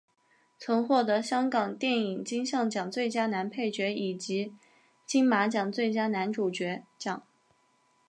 [0.57, 4.51] 曾获得香港电影金像奖最佳男配角以及
[5.05, 7.21] 金马奖最佳男主角奖。